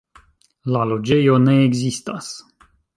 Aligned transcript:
La 0.77 0.81
loĝejo 0.93 1.37
ne 1.47 1.57
ekzistas. 1.69 2.35